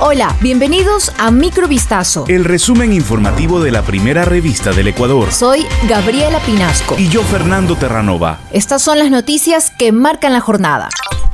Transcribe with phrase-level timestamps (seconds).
[0.00, 2.24] Hola, bienvenidos a Microvistazo.
[2.28, 5.32] El resumen informativo de la primera revista del Ecuador.
[5.32, 6.94] Soy Gabriela Pinasco.
[6.96, 8.38] Y yo, Fernando Terranova.
[8.52, 10.88] Estas son las noticias que marcan la jornada.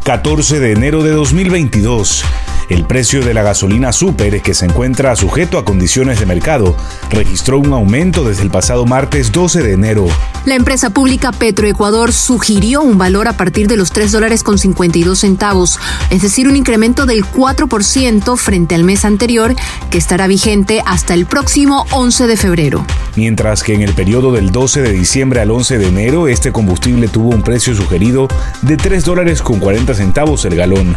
[0.04, 2.24] 14 de enero de 2022.
[2.68, 6.74] El precio de la gasolina super, que se encuentra sujeto a condiciones de mercado,
[7.10, 10.06] registró un aumento desde el pasado martes 12 de enero.
[10.46, 15.18] La empresa pública Petroecuador sugirió un valor a partir de los 3 dólares con 52
[15.18, 15.78] centavos,
[16.10, 19.54] es decir, un incremento del 4% frente al mes anterior,
[19.90, 22.86] que estará vigente hasta el próximo 11 de febrero.
[23.16, 27.08] Mientras que en el periodo del 12 de diciembre al 11 de enero, este combustible
[27.08, 28.28] tuvo un precio sugerido
[28.62, 30.96] de 3 dólares con 40 centavos el galón.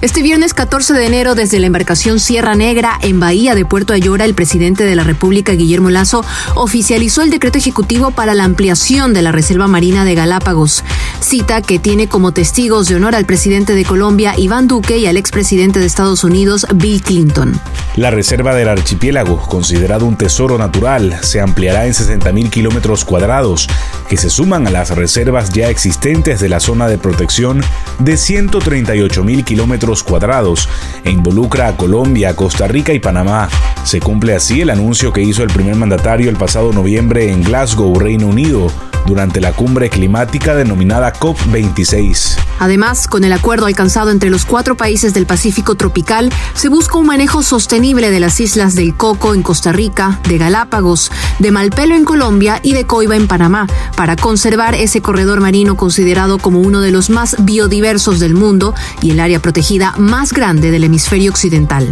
[0.00, 4.24] Este viernes 14 de enero, desde la embarcación Sierra Negra, en Bahía de Puerto Ayora,
[4.24, 6.24] el presidente de la República, Guillermo Lazo,
[6.54, 10.84] oficializó el decreto ejecutivo para la ampliación de la Reserva Marina de Galápagos.
[11.28, 15.18] Cita que tiene como testigos de honor al presidente de Colombia, Iván Duque, y al
[15.18, 17.60] expresidente de Estados Unidos, Bill Clinton.
[17.96, 23.68] La reserva del archipiélago, considerado un tesoro natural, se ampliará en 60.000 kilómetros cuadrados,
[24.08, 27.60] que se suman a las reservas ya existentes de la zona de protección
[27.98, 30.66] de 138.000 kilómetros cuadrados
[31.04, 33.50] e involucra a Colombia, Costa Rica y Panamá.
[33.84, 37.98] Se cumple así el anuncio que hizo el primer mandatario el pasado noviembre en Glasgow,
[37.98, 38.72] Reino Unido,
[39.08, 42.36] durante la cumbre climática denominada COP26.
[42.60, 47.06] Además, con el acuerdo alcanzado entre los cuatro países del Pacífico tropical, se busca un
[47.06, 52.04] manejo sostenible de las islas del Coco en Costa Rica, de Galápagos, de Malpelo en
[52.04, 56.90] Colombia y de Coiba en Panamá, para conservar ese corredor marino considerado como uno de
[56.90, 61.88] los más biodiversos del mundo y el área protegida más grande del hemisferio occidental.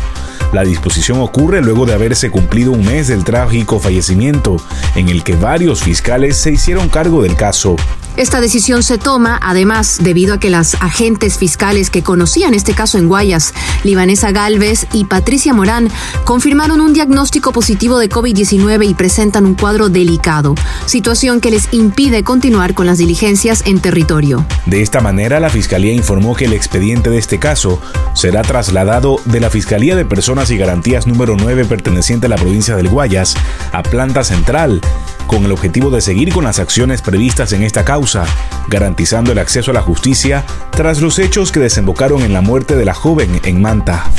[0.52, 4.56] La disposición ocurre luego de haberse cumplido un mes del trágico fallecimiento,
[4.94, 7.76] en el que varios fiscales se hicieron cargo del caso.
[8.20, 12.98] Esta decisión se toma, además, debido a que las agentes fiscales que conocían este caso
[12.98, 15.88] en Guayas, Libanesa Galvez y Patricia Morán,
[16.24, 20.54] confirmaron un diagnóstico positivo de COVID-19 y presentan un cuadro delicado,
[20.84, 24.44] situación que les impide continuar con las diligencias en territorio.
[24.66, 27.80] De esta manera, la Fiscalía informó que el expediente de este caso
[28.12, 32.76] será trasladado de la Fiscalía de Personas y Garantías número 9 perteneciente a la provincia
[32.76, 33.34] del Guayas
[33.72, 34.82] a Planta Central
[35.30, 38.24] con el objetivo de seguir con las acciones previstas en esta causa,
[38.66, 42.84] garantizando el acceso a la justicia tras los hechos que desembocaron en la muerte de
[42.84, 44.10] la joven en Manta.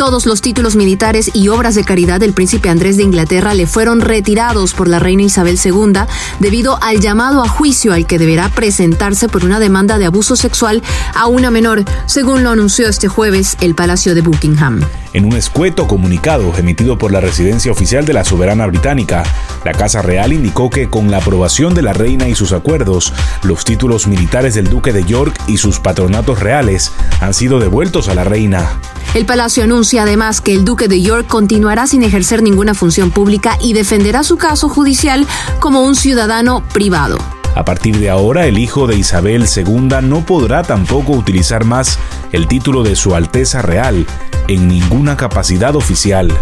[0.00, 4.00] Todos los títulos militares y obras de caridad del príncipe Andrés de Inglaterra le fueron
[4.00, 5.92] retirados por la reina Isabel II
[6.38, 10.82] debido al llamado a juicio al que deberá presentarse por una demanda de abuso sexual
[11.14, 14.80] a una menor, según lo anunció este jueves el Palacio de Buckingham.
[15.12, 19.22] En un escueto comunicado emitido por la residencia oficial de la soberana británica,
[19.66, 23.12] la Casa Real indicó que con la aprobación de la reina y sus acuerdos,
[23.42, 26.90] los títulos militares del Duque de York y sus patronatos reales
[27.20, 28.80] han sido devueltos a la reina.
[29.12, 33.58] El palacio anuncia además que el duque de York continuará sin ejercer ninguna función pública
[33.60, 35.26] y defenderá su caso judicial
[35.58, 37.18] como un ciudadano privado.
[37.56, 41.98] A partir de ahora, el hijo de Isabel II no podrá tampoco utilizar más
[42.30, 44.06] el título de Su Alteza Real
[44.46, 46.32] en ninguna capacidad oficial.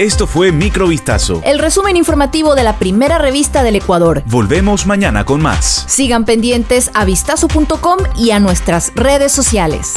[0.00, 1.40] Esto fue Microvistazo.
[1.44, 4.24] El resumen informativo de la primera revista del Ecuador.
[4.26, 5.84] Volvemos mañana con más.
[5.86, 9.94] Sigan pendientes a vistazo.com y a nuestras redes sociales.